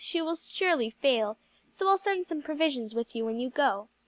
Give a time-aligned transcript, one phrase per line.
[0.03, 1.37] she will surely fail,
[1.69, 3.87] so I'll send some provisions with you when you go.'